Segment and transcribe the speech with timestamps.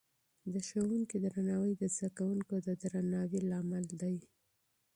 [0.53, 4.17] د ښوونکې درناوی د زده کوونکو د درناوي لامل دی.